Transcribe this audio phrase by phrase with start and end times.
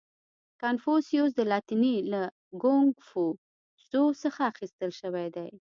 [0.61, 2.21] •کنفوسیوس د لاتیني له
[2.61, 3.23] کونګ فو
[3.79, 5.49] تزو څخه اخیستل شوی دی.